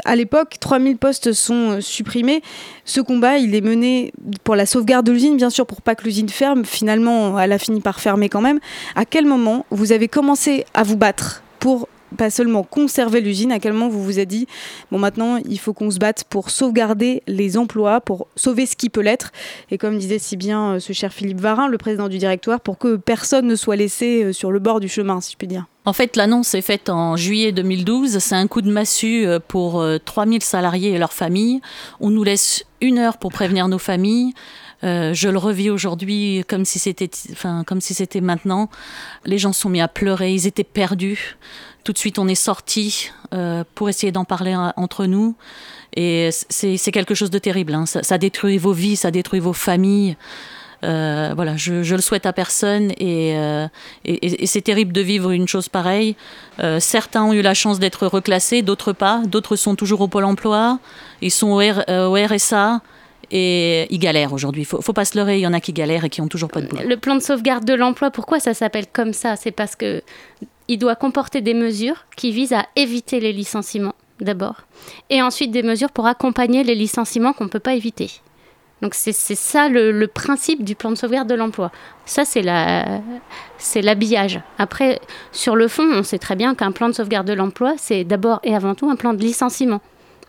À 0.05 0.15
l'époque, 0.15 0.55
3000 0.59 0.98
postes 0.98 1.31
sont 1.31 1.81
supprimés. 1.81 2.41
Ce 2.83 3.00
combat, 3.00 3.38
il 3.38 3.53
est 3.53 3.62
mené 3.62 4.12
pour 4.43 4.55
la 4.55 4.65
sauvegarde 4.65 5.05
de 5.05 5.12
l'usine, 5.12 5.38
bien 5.38 5.51
sûr, 5.51 5.67
pour 5.67 5.83
pas 5.83 5.93
que 5.93 6.03
l'usine 6.03 6.29
ferme. 6.29 6.65
Finalement, 6.65 7.39
elle 7.39 7.51
a 7.51 7.59
fini 7.59 7.79
par 7.79 8.00
fermer 8.00 8.27
quand 8.27 8.41
même. 8.41 8.59
À 8.95 9.05
quel 9.05 9.27
moment 9.27 9.67
vous 9.69 9.91
avez 9.91 10.07
commencé 10.07 10.65
à 10.74 10.81
vous 10.81 10.98
battre 10.98 11.43
pour 11.59 11.88
pas 12.17 12.29
seulement 12.29 12.63
conserver 12.63 13.21
l'usine, 13.21 13.51
à 13.51 13.59
quel 13.59 13.73
moment 13.73 13.89
vous 13.89 14.03
vous 14.03 14.19
êtes 14.19 14.27
dit, 14.27 14.47
bon 14.91 14.99
maintenant 14.99 15.37
il 15.37 15.59
faut 15.59 15.73
qu'on 15.73 15.91
se 15.91 15.99
batte 15.99 16.23
pour 16.29 16.49
sauvegarder 16.49 17.23
les 17.27 17.57
emplois, 17.57 18.01
pour 18.01 18.27
sauver 18.35 18.65
ce 18.65 18.75
qui 18.75 18.89
peut 18.89 19.01
l'être, 19.01 19.31
et 19.71 19.77
comme 19.77 19.97
disait 19.97 20.19
si 20.19 20.37
bien 20.37 20.73
euh, 20.73 20.79
ce 20.79 20.93
cher 20.93 21.13
Philippe 21.13 21.39
Varin, 21.39 21.67
le 21.67 21.77
président 21.77 22.09
du 22.09 22.17
directoire, 22.17 22.61
pour 22.61 22.77
que 22.77 22.95
personne 22.95 23.47
ne 23.47 23.55
soit 23.55 23.75
laissé 23.75 24.23
euh, 24.23 24.33
sur 24.33 24.51
le 24.51 24.59
bord 24.59 24.79
du 24.79 24.89
chemin, 24.89 25.21
si 25.21 25.33
je 25.33 25.37
puis 25.37 25.47
dire. 25.47 25.65
En 25.85 25.93
fait, 25.93 26.15
l'annonce 26.15 26.53
est 26.53 26.61
faite 26.61 26.89
en 26.89 27.15
juillet 27.15 27.51
2012. 27.51 28.19
C'est 28.19 28.35
un 28.35 28.47
coup 28.47 28.61
de 28.61 28.71
massue 28.71 29.25
euh, 29.25 29.39
pour 29.39 29.83
3000 30.05 30.43
salariés 30.43 30.91
et 30.91 30.97
leurs 30.97 31.13
familles. 31.13 31.61
On 31.99 32.09
nous 32.09 32.23
laisse 32.23 32.65
une 32.81 32.99
heure 32.99 33.17
pour 33.17 33.31
prévenir 33.31 33.67
nos 33.67 33.79
familles. 33.79 34.33
je 34.83 35.29
le 35.29 35.37
revis 35.37 35.69
aujourd'hui 35.69 36.43
comme 36.47 36.65
si 36.65 36.79
c'était, 36.79 37.09
enfin, 37.31 37.63
comme 37.65 37.81
si 37.81 37.93
c'était 37.93 38.21
maintenant. 38.21 38.69
Les 39.25 39.37
gens 39.37 39.53
sont 39.53 39.69
mis 39.69 39.81
à 39.81 39.87
pleurer, 39.87 40.33
ils 40.33 40.47
étaient 40.47 40.63
perdus. 40.63 41.37
Tout 41.89 41.93
de 41.93 41.98
suite, 41.98 42.19
on 42.19 42.27
est 42.27 42.36
sorti 42.36 43.10
euh, 43.34 43.63
pour 43.74 43.89
essayer 43.89 44.12
d'en 44.12 44.24
parler 44.24 44.53
euh, 44.53 44.69
entre 44.75 45.08
nous. 45.08 45.34
Et 45.96 46.29
c'est 46.31 46.91
quelque 46.91 47.15
chose 47.15 47.31
de 47.31 47.39
terrible. 47.39 47.74
Hein. 47.74 47.86
Ça, 47.88 48.19
détruit 48.19 48.60
vos 48.60 48.74
vies, 48.74 48.96
ça 48.96 49.10
détruit 49.10 49.39
vos 49.39 49.53
familles. 49.53 50.15
Euh, 50.84 51.31
voilà, 51.34 51.58
je, 51.58 51.81
je, 51.81 51.96
le 51.96 52.01
souhaite 52.01 52.27
à 52.27 52.31
personne 52.31 52.91
et, 53.00 53.36
et, 54.05 54.46
c'est 54.46 54.62
terrible 54.62 54.93
de 54.93 55.01
vivre 55.01 55.31
une 55.31 55.48
chose 55.48 55.67
pareille. 55.67 56.15
certains 56.77 57.24
ont 57.24 57.34
eu 57.34 57.41
la 57.41 57.55
chance 57.55 57.79
d'être 57.79 58.05
reclassés, 58.05 58.62
d'autres 58.62 58.93
pas. 58.93 59.24
D'autres 59.25 59.55
sont 59.55 59.74
toujours 59.74 60.01
au 60.01 60.08
pôle 60.08 60.25
emploi, 60.25 60.77
ils 61.24 61.31
sont 61.31 61.60
au, 61.60 62.13
RSA 62.13 62.81
et 63.31 63.88
ils 63.89 64.00
galèrent 64.00 64.34
aujourd'hui. 64.34 64.62
Il 64.62 64.65
faut, 64.65 64.79
faut 64.79 64.93
pas 64.93 65.05
se 65.05 65.17
leurrer, 65.17 65.39
il 65.39 65.41
y 65.41 65.48
en 65.48 65.53
a 65.53 65.60
qui 65.60 65.74
galèrent 65.74 66.05
et 66.05 66.10
qui 66.12 66.22
ont 66.22 66.27
toujours 66.27 66.50
pas 66.51 66.62
de 66.62 66.67
boulot. 66.67 66.84
Le 66.88 66.98
plan 66.98 67.15
de 67.15 67.22
sauvegarde 67.22 67.65
de 67.65 67.74
l'emploi, 67.74 68.12
pourquoi 68.12 68.39
ça 68.39 68.53
s'appelle 68.53 68.86
comme 68.93 69.13
ça? 69.13 69.36
C'est 69.36 69.51
parce 69.51 69.75
que 69.75 70.03
il 70.69 70.77
doit 70.77 70.95
comporter 70.95 71.41
des 71.41 71.53
mesures 71.53 72.05
qui 72.15 72.31
visent 72.31 72.53
à 72.53 72.65
éviter 72.77 73.19
les 73.19 73.33
licenciements 73.33 73.95
d'abord, 74.21 74.63
et 75.09 75.21
ensuite 75.21 75.51
des 75.51 75.63
mesures 75.63 75.91
pour 75.91 76.05
accompagner 76.05 76.63
les 76.63 76.75
licenciements 76.75 77.33
qu'on 77.33 77.45
ne 77.45 77.49
peut 77.49 77.59
pas 77.59 77.73
éviter. 77.73 78.11
Donc 78.81 78.93
c'est 78.93 79.11
ça 79.11 79.67
le, 79.67 80.07
principe 80.07 80.63
du 80.63 80.75
plan 80.75 80.91
de 80.91 80.95
sauvegarde 80.95 81.27
de 81.27 81.35
l'emploi. 81.35 81.71
Ça, 82.05 82.23
c'est 82.23 83.81
l'habillage. 83.81 84.39
Après, 84.57 85.01
sur 85.33 85.55
le 85.55 85.67
fond, 85.67 85.83
on 85.91 86.03
sait 86.03 86.19
très 86.19 86.35
bien 86.35 86.55
qu'un 86.55 86.71
plan 86.71 86.88
de 86.88 86.93
sauvegarde 86.93 87.27
de 87.27 87.33
l'emploi, 87.33 87.73
c'est 87.77 88.05
d'abord 88.05 88.39
et 88.43 88.55
avant 88.55 88.75
tout 88.75 88.89
un 88.89 88.95
plan 88.95 89.13
de 89.13 89.21
licenciement. 89.21 89.81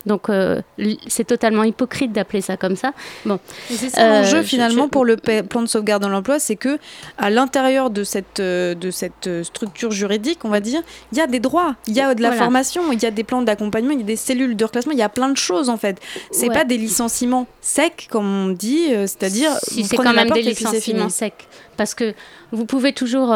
Donc 0.07 0.30
euh, 0.30 0.62
c'est 1.09 1.26
totalement 1.26 1.62
hypocrite 1.64 2.12
d'appeler 2.12 2.40
ça 2.40 2.57
comme 2.57 2.76
ça. 2.76 2.92
Bon. 3.26 3.38
C'est 3.69 3.90
ça 3.90 4.09
l'enjeu 4.09 4.38
euh, 4.38 4.42
finalement 4.42 4.88
pour 4.88 5.04
le 5.04 5.16
plan 5.16 5.62
de 5.62 5.66
sauvegarde 5.66 6.02
de 6.02 6.09
l'emploi, 6.09 6.38
c'est 6.38 6.57
que 6.57 6.78
à 7.19 7.28
l'intérieur 7.28 7.90
de 7.90 8.02
cette, 8.04 8.40
euh, 8.40 8.75
de 8.75 8.90
cette 8.90 9.28
structure 9.42 9.90
juridique, 9.90 10.45
on 10.45 10.49
va 10.49 10.61
dire, 10.61 10.80
il 11.12 11.19
y 11.19 11.21
a 11.21 11.26
des 11.26 11.40
droits, 11.40 11.76
il 11.87 11.95
y 11.95 12.00
a 12.00 12.14
de 12.14 12.23
la 12.23 12.33
formation, 12.33 12.92
il 12.92 13.02
y 13.02 13.07
a 13.07 13.11
des 13.11 13.25
plans 13.25 13.42
d'accompagnement, 13.42 13.92
il 13.92 14.00
y 14.00 14.02
a 14.02 14.07
des 14.07 14.16
cellules 14.16 14.57
de 14.57 14.64
reclassement, 14.64 14.92
il 14.92 14.99
y 14.99 15.02
a 15.02 15.09
plein 15.09 15.28
de 15.28 15.37
choses 15.37 15.69
en 15.69 15.76
fait. 15.76 15.99
C'est 16.30 16.49
pas 16.49 16.64
des 16.64 16.78
licenciements 16.78 17.47
secs 17.61 18.09
comme 18.11 18.47
on 18.47 18.49
dit, 18.49 18.88
c'est-à-dire 18.88 19.52
si 19.62 19.85
c'est 19.85 19.97
quand 19.97 20.12
même 20.12 20.30
des 20.30 20.42
licenciements 20.42 21.11
secs, 21.11 21.47
parce 21.76 21.95
que 21.95 22.14
vous 22.52 22.64
pouvez 22.64 22.92
toujours 22.92 23.35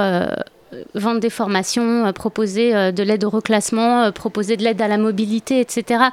vendre 0.94 1.20
des 1.20 1.30
formations, 1.30 2.06
euh, 2.06 2.12
proposer 2.12 2.74
euh, 2.74 2.92
de 2.92 3.02
l'aide 3.02 3.24
au 3.24 3.30
reclassement, 3.30 4.02
euh, 4.02 4.10
proposer 4.10 4.56
de 4.56 4.62
l'aide 4.62 4.80
à 4.80 4.88
la 4.88 4.98
mobilité, 4.98 5.60
etc. 5.60 6.04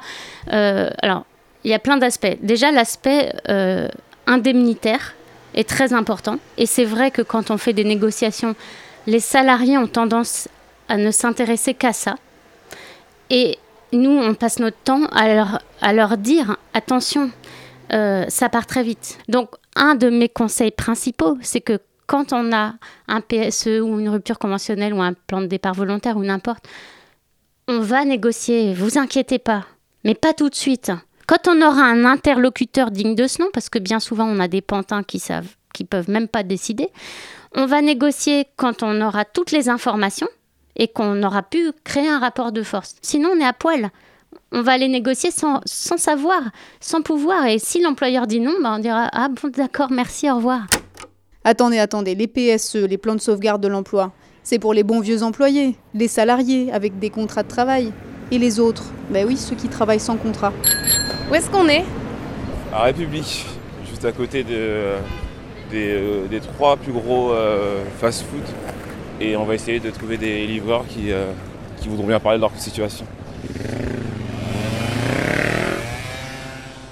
alors, 0.48 1.24
il 1.64 1.70
y 1.70 1.74
a 1.74 1.78
plein 1.78 1.96
d'aspects. 1.96 2.36
Déjà, 2.42 2.72
l'aspect 2.72 3.32
indemnitaire 4.26 5.14
est 5.54 5.68
très 5.68 5.92
important. 5.92 6.38
Et 6.58 6.66
c'est 6.66 6.84
vrai 6.84 7.12
que 7.12 7.22
quand 7.22 7.52
on 7.52 7.56
fait 7.56 7.72
des 7.72 7.84
négociations, 7.84 8.56
les 9.06 9.20
salariés 9.20 9.78
ont 9.78 9.86
tendance 9.86 10.48
à 10.88 10.96
ne 10.96 11.12
s'intéresser 11.12 11.74
qu'à 11.74 11.92
ça. 11.92 12.16
Et 13.30 13.58
nous, 13.92 14.10
on 14.10 14.34
passe 14.34 14.58
notre 14.58 14.76
temps 14.78 15.06
à 15.12 15.92
leur 15.92 16.16
dire, 16.16 16.56
attention, 16.74 17.30
ça 17.90 18.48
part 18.50 18.66
très 18.66 18.82
vite. 18.82 19.18
Donc, 19.28 19.50
un 19.76 19.94
de 19.94 20.10
mes 20.10 20.28
conseils 20.28 20.72
principaux, 20.72 21.38
c'est 21.42 21.60
que 21.60 21.78
quand 22.12 22.34
on 22.34 22.52
a 22.52 22.74
un 23.08 23.22
PSE 23.22 23.80
ou 23.80 23.98
une 23.98 24.10
rupture 24.10 24.38
conventionnelle 24.38 24.92
ou 24.92 25.00
un 25.00 25.14
plan 25.14 25.40
de 25.40 25.46
départ 25.46 25.72
volontaire 25.72 26.18
ou 26.18 26.22
n'importe, 26.22 26.68
on 27.68 27.80
va 27.80 28.04
négocier, 28.04 28.74
vous 28.74 28.98
inquiétez 28.98 29.38
pas, 29.38 29.64
mais 30.04 30.14
pas 30.14 30.34
tout 30.34 30.50
de 30.50 30.54
suite. 30.54 30.92
Quand 31.26 31.48
on 31.48 31.62
aura 31.62 31.84
un 31.84 32.04
interlocuteur 32.04 32.90
digne 32.90 33.14
de 33.14 33.26
ce 33.26 33.40
nom, 33.40 33.48
parce 33.54 33.70
que 33.70 33.78
bien 33.78 33.98
souvent 33.98 34.26
on 34.26 34.40
a 34.40 34.48
des 34.48 34.60
pantins 34.60 35.02
qui 35.02 35.18
savent, 35.20 35.48
qui 35.72 35.84
peuvent 35.84 36.10
même 36.10 36.28
pas 36.28 36.42
décider, 36.42 36.90
on 37.54 37.64
va 37.64 37.80
négocier 37.80 38.46
quand 38.56 38.82
on 38.82 39.00
aura 39.00 39.24
toutes 39.24 39.50
les 39.50 39.70
informations 39.70 40.28
et 40.76 40.88
qu'on 40.88 41.22
aura 41.22 41.42
pu 41.42 41.72
créer 41.82 42.10
un 42.10 42.18
rapport 42.18 42.52
de 42.52 42.62
force. 42.62 42.96
Sinon, 43.00 43.30
on 43.34 43.40
est 43.40 43.46
à 43.46 43.54
poil. 43.54 43.90
On 44.52 44.60
va 44.60 44.72
aller 44.72 44.88
négocier 44.88 45.30
sans, 45.30 45.62
savoir, 45.64 46.42
sans 46.80 47.00
pouvoir. 47.00 47.46
Et 47.46 47.58
si 47.58 47.80
l'employeur 47.80 48.26
dit 48.26 48.40
non, 48.40 48.54
ben 48.62 48.76
on 48.76 48.78
dira 48.80 49.08
Ah 49.12 49.28
bon, 49.28 49.48
d'accord, 49.48 49.90
merci, 49.90 50.30
au 50.30 50.36
revoir. 50.36 50.66
Attendez, 51.44 51.78
attendez, 51.80 52.14
les 52.14 52.28
PSE, 52.28 52.76
les 52.76 52.98
plans 52.98 53.16
de 53.16 53.20
sauvegarde 53.20 53.60
de 53.60 53.66
l'emploi, 53.66 54.12
c'est 54.44 54.60
pour 54.60 54.72
les 54.74 54.84
bons 54.84 55.00
vieux 55.00 55.24
employés, 55.24 55.74
les 55.92 56.06
salariés 56.06 56.70
avec 56.72 57.00
des 57.00 57.10
contrats 57.10 57.42
de 57.42 57.48
travail. 57.48 57.92
Et 58.30 58.38
les 58.38 58.60
autres? 58.60 58.84
Ben 59.10 59.26
oui, 59.26 59.36
ceux 59.36 59.56
qui 59.56 59.68
travaillent 59.68 59.98
sans 59.98 60.16
contrat. 60.16 60.52
Où 61.28 61.34
est-ce 61.34 61.50
qu'on 61.50 61.66
est, 61.68 61.84
À 62.72 62.84
République, 62.84 63.44
juste 63.90 64.04
à 64.04 64.12
côté 64.12 64.44
de, 64.44 64.92
des, 65.72 65.90
euh, 65.90 66.40
trois 66.54 66.76
plus 66.76 66.92
gros 66.92 67.32
euh, 67.32 67.82
fast-food. 68.00 68.42
Et 69.20 69.36
on 69.36 69.44
va 69.44 69.54
essayer 69.56 69.80
de 69.80 69.90
trouver 69.90 70.18
des 70.18 70.46
livreurs 70.46 70.86
qui, 70.86 71.10
euh, 71.10 71.32
qui 71.80 71.88
voudront 71.88 72.06
bien 72.06 72.20
parler 72.20 72.38
de 72.38 72.42
leur 72.42 72.52
situation. 72.56 73.04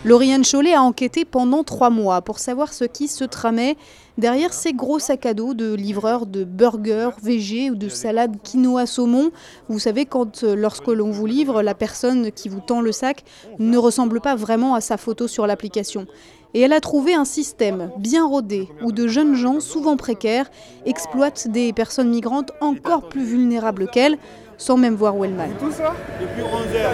Lauriane 0.02 0.45
Chollet 0.45 0.73
a 0.73 0.80
enquêté 0.80 1.26
pendant 1.26 1.62
trois 1.62 1.90
mois 1.90 2.23
pour 2.23 2.38
savoir 2.38 2.73
ce 2.73 2.85
qui 2.85 3.07
se 3.07 3.23
tramait 3.23 3.76
derrière 4.16 4.54
ces 4.54 4.73
gros 4.73 4.99
sacs 4.99 5.26
à 5.26 5.35
dos 5.35 5.52
de 5.52 5.75
livreurs 5.75 6.25
de 6.25 6.45
burgers, 6.45 7.11
VG 7.23 7.71
ou 7.71 7.75
de 7.75 7.90
salades 7.90 8.37
quinoa 8.42 8.87
saumon. 8.87 9.30
Vous 9.69 9.78
savez, 9.78 10.07
quand 10.07 10.42
euh, 10.42 10.54
lorsque 10.54 10.88
l'on 10.88 11.11
vous 11.11 11.26
livre, 11.26 11.62
la 11.62 11.75
personne 11.75 12.33
qui 12.33 12.49
vous 12.49 12.61
tend 12.61 12.80
le 12.80 12.92
sac 12.92 13.25
ne 13.59 13.76
ressemble 13.76 14.23
pas 14.23 14.37
vraiment 14.37 14.75
à 14.75 14.80
sa 14.80 14.97
photo 14.97 15.28
sur 15.28 15.47
l'application. 15.47 16.07
Et 16.54 16.62
elle 16.62 16.73
a 16.73 16.80
trouvé 16.80 17.12
un 17.12 17.26
système 17.26 17.90
bien 17.99 18.26
rodé 18.26 18.71
où 18.83 18.92
de 18.92 19.07
jeunes 19.07 19.35
gens, 19.35 19.61
souvent 19.61 19.99
précaires, 19.99 20.50
exploitent 20.87 21.49
des 21.49 21.75
personnes 21.75 22.09
migrantes 22.09 22.52
encore 22.62 23.07
plus 23.11 23.25
vulnérables 23.25 23.87
qu'elles, 23.90 24.16
sans 24.57 24.78
même 24.78 24.95
voir 24.95 25.14
où 25.14 25.26
elles 25.26 25.37
ça 25.71 25.95
Depuis 26.19 26.42
11h. 26.42 26.90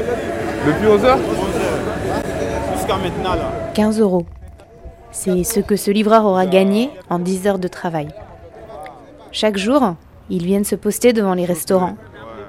Depuis 0.66 0.86
11h 0.88 2.36
Jusqu'à 2.87 3.02
maintenant 3.02 3.35
là. 3.35 3.50
15 3.75 4.00
euros. 4.00 4.26
C'est 5.11 5.43
ce 5.43 5.59
que 5.59 5.75
ce 5.75 5.90
livreur 5.90 6.25
aura 6.25 6.47
gagné 6.47 6.90
en 7.11 7.19
10 7.19 7.49
heures 7.49 7.59
de 7.59 7.66
travail. 7.66 8.09
Chaque 9.33 9.57
jour, 9.57 9.97
ils 10.31 10.45
viennent 10.45 10.64
se 10.64 10.76
poster 10.76 11.12
devant 11.12 11.35
les 11.35 11.47
restaurants 11.47 11.97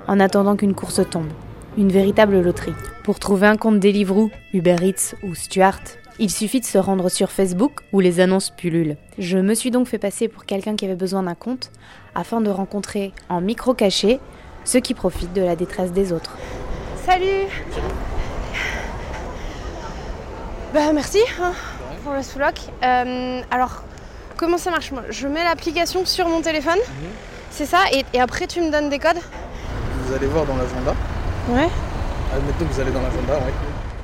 en 0.07 0.19
attendant 0.19 0.55
qu'une 0.55 0.75
course 0.75 1.01
tombe. 1.09 1.31
Une 1.75 1.91
véritable 1.91 2.39
loterie. 2.39 2.75
Pour 3.03 3.17
trouver 3.17 3.47
un 3.47 3.57
compte 3.57 3.79
Deliveroo, 3.79 4.29
Uber 4.53 4.75
Eats 4.83 5.15
ou 5.23 5.33
Stuart, 5.33 5.81
il 6.19 6.29
suffit 6.29 6.59
de 6.59 6.65
se 6.65 6.77
rendre 6.77 7.09
sur 7.09 7.31
Facebook 7.31 7.79
où 7.91 7.99
les 7.99 8.19
annonces 8.19 8.51
pullulent. 8.51 8.97
Je 9.17 9.39
me 9.39 9.55
suis 9.55 9.71
donc 9.71 9.87
fait 9.87 9.97
passer 9.97 10.27
pour 10.27 10.45
quelqu'un 10.45 10.75
qui 10.75 10.85
avait 10.85 10.95
besoin 10.95 11.23
d'un 11.23 11.35
compte 11.35 11.71
afin 12.13 12.41
de 12.41 12.51
rencontrer 12.51 13.11
en 13.29 13.41
micro 13.41 13.73
caché 13.73 14.19
ceux 14.65 14.81
qui 14.81 14.93
profitent 14.93 15.33
de 15.33 15.41
la 15.41 15.55
détresse 15.55 15.93
des 15.93 16.13
autres. 16.13 16.37
Salut 17.03 17.47
Bah 20.77 20.93
merci 20.93 21.17
hein, 21.41 21.53
pour 22.03 22.13
le 22.13 22.21
sous-loc. 22.21 22.53
Euh, 22.83 23.41
alors, 23.49 23.81
comment 24.37 24.59
ça 24.59 24.69
marche? 24.69 24.91
Moi 24.91 25.01
Je 25.09 25.27
mets 25.27 25.43
l'application 25.43 26.05
sur 26.05 26.27
mon 26.27 26.39
téléphone, 26.41 26.77
Mhm. 26.77 27.09
c'est 27.49 27.65
ça, 27.65 27.79
et, 27.91 28.05
et 28.13 28.21
après 28.21 28.45
tu 28.45 28.61
me 28.61 28.69
donnes 28.71 28.87
des 28.89 28.99
codes? 28.99 29.17
Vous 30.05 30.13
allez 30.13 30.27
voir 30.27 30.45
dans 30.45 30.55
l'agenda. 30.55 30.93
Ouais. 31.49 31.67
Admettons 32.31 32.65
que 32.65 32.73
vous 32.73 32.79
allez 32.79 32.91
dans 32.91 33.01
l'agenda, 33.01 33.33
ouais. 33.37 33.53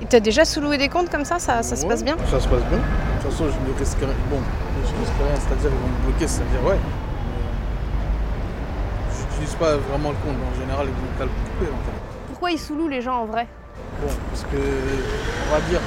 Et 0.02 0.06
t'as 0.08 0.20
déjà 0.20 0.46
sous-loué 0.46 0.80
des 0.80 0.90
comptes 0.90 1.12
comme 1.12 1.26
ça? 1.26 1.38
Ça, 1.38 1.62
ça 1.62 1.76
se 1.76 1.86
passe 1.86 2.04
bien? 2.04 2.16
Ça 2.32 2.40
se 2.40 2.48
passe 2.48 2.64
bien. 2.64 2.80
De 2.80 3.22
toute 3.22 3.32
façon, 3.32 3.46
je 3.52 3.72
ne 3.72 3.78
risque 3.78 4.00
rien. 4.00 4.08
Bon, 4.32 4.40
je 4.82 5.00
risque 5.00 5.14
rien, 5.20 5.36
c'est-à-dire 5.40 5.70
ils 5.70 5.78
vont 5.80 5.88
me 5.94 6.10
bloquer, 6.10 6.28
c'est-à-dire 6.28 6.64
ouais. 6.66 6.80
Mais 9.06 9.16
J'utilise 9.30 9.54
pas 9.58 9.78
vraiment 9.78 10.10
le 10.10 10.16
compte, 10.26 10.38
en 10.42 10.60
général, 10.60 10.88
ils 10.88 10.96
vont 10.96 11.04
me 11.04 11.30
couper 11.30 11.70
en 11.72 11.82
fait. 11.86 11.98
Pourquoi 12.30 12.50
ils 12.50 12.60
sous-louent 12.60 12.88
les 12.90 13.04
gens 13.04 13.18
en 13.22 13.26
vrai? 13.26 13.46
Bon, 14.02 14.10
parce 14.32 14.42
que, 14.52 14.58
on 14.58 15.54
va 15.54 15.62
dire, 15.70 15.80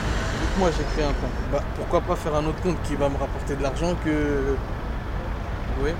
moi 0.58 0.70
j'ai 0.76 0.84
créé 0.94 1.04
un 1.04 1.08
compte, 1.08 1.30
bah, 1.52 1.62
pourquoi 1.76 2.00
pas 2.00 2.16
faire 2.16 2.34
un 2.34 2.46
autre 2.46 2.60
compte 2.62 2.76
qui 2.86 2.94
va 2.94 3.08
me 3.08 3.16
rapporter 3.16 3.56
de 3.56 3.62
l'argent 3.62 3.94
que. 4.04 4.56
Oui. 5.82 5.90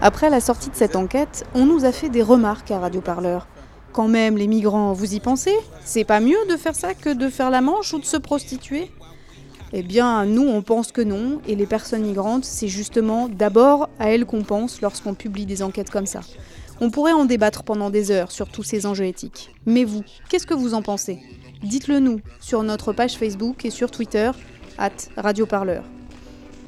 Après 0.00 0.30
la 0.30 0.40
sortie 0.40 0.70
de 0.70 0.74
cette 0.74 0.96
enquête, 0.96 1.44
on 1.54 1.66
nous 1.66 1.84
a 1.84 1.92
fait 1.92 2.08
des 2.08 2.22
remarques 2.22 2.70
à 2.70 2.78
Radio 2.78 3.00
Parleur. 3.00 3.46
Quand 3.92 4.08
même, 4.08 4.38
les 4.38 4.46
migrants, 4.46 4.92
vous 4.94 5.14
y 5.14 5.20
pensez? 5.20 5.54
C'est 5.84 6.04
pas 6.04 6.18
mieux 6.18 6.38
de 6.48 6.56
faire 6.56 6.74
ça 6.74 6.94
que 6.94 7.10
de 7.10 7.28
faire 7.28 7.50
la 7.50 7.60
manche 7.60 7.92
ou 7.92 7.98
de 7.98 8.04
se 8.04 8.16
prostituer? 8.16 8.90
Eh 9.74 9.82
bien, 9.82 10.24
nous, 10.24 10.46
on 10.46 10.62
pense 10.62 10.92
que 10.92 11.02
non, 11.02 11.40
et 11.46 11.54
les 11.54 11.66
personnes 11.66 12.02
migrantes, 12.02 12.44
c'est 12.44 12.68
justement 12.68 13.28
d'abord 13.28 13.88
à 13.98 14.10
elles 14.10 14.24
qu'on 14.24 14.42
pense 14.42 14.80
lorsqu'on 14.80 15.14
publie 15.14 15.46
des 15.46 15.62
enquêtes 15.62 15.90
comme 15.90 16.06
ça. 16.06 16.20
On 16.80 16.90
pourrait 16.90 17.12
en 17.12 17.26
débattre 17.26 17.62
pendant 17.62 17.90
des 17.90 18.10
heures 18.10 18.32
sur 18.32 18.48
tous 18.48 18.62
ces 18.62 18.86
enjeux 18.86 19.04
éthiques. 19.04 19.54
Mais 19.66 19.84
vous, 19.84 20.02
qu'est-ce 20.28 20.46
que 20.46 20.54
vous 20.54 20.74
en 20.74 20.82
pensez? 20.82 21.20
Dites-le 21.62 22.00
nous 22.00 22.20
sur 22.40 22.64
notre 22.64 22.92
page 22.92 23.16
Facebook 23.16 23.64
et 23.64 23.70
sur 23.70 23.92
Twitter, 23.92 24.32
at 24.78 24.90
Radio 25.16 25.46
Parleur. 25.46 25.84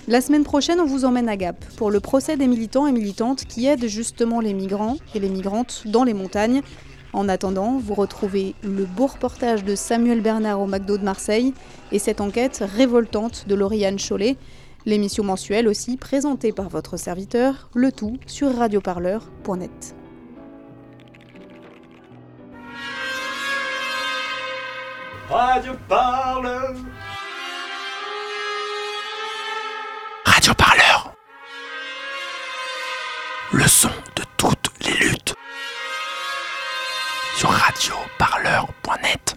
La 0.07 0.21
semaine 0.21 0.45
prochaine, 0.45 0.81
on 0.81 0.87
vous 0.87 1.05
emmène 1.05 1.29
à 1.29 1.37
Gap 1.37 1.65
pour 1.77 1.91
le 1.91 1.99
procès 1.99 2.37
des 2.37 2.47
militants 2.47 2.87
et 2.87 2.93
militantes 2.93 3.45
qui 3.45 3.67
aident 3.67 3.87
justement 3.87 4.41
les 4.41 4.55
migrants 4.55 4.97
et 5.15 5.19
les 5.19 5.31
migrantes 5.31 5.83
dans 5.87 6.05
les 6.05 6.15
montagnes. 6.15 6.63
En 7.13 7.29
attendant, 7.29 7.79
vous 7.79 7.95
retrouvez 7.95 8.55
le 8.63 8.85
beau 8.85 9.07
reportage 9.07 9.65
de 9.65 9.75
Samuel 9.75 10.21
Bernard 10.21 10.61
au 10.61 10.67
McDo 10.67 10.97
de 10.97 11.05
Marseille 11.05 11.55
et 11.91 11.99
cette 11.99 12.21
enquête 12.21 12.63
révoltante 12.77 13.47
de 13.49 13.55
Lauriane 13.57 13.99
Chollet. 13.99 14.37
L'émission 14.87 15.25
mensuelle 15.25 15.67
aussi 15.67 15.97
présentée 15.97 16.53
par 16.53 16.69
votre 16.69 16.97
serviteur, 16.99 17.69
le 17.75 17.91
tout 17.91 18.19
sur 18.27 18.55
radioparleur.net. 18.55 19.97
Radio 25.31 25.73
Parleur. 25.89 26.75
Radio 30.27 30.55
Parleur. 30.55 31.15
Le 33.53 33.67
son 33.67 33.89
de 34.17 34.23
toutes 34.37 34.71
les 34.81 34.93
luttes. 34.97 35.35
Sur 37.37 37.51
radioparleur.net. 37.51 39.34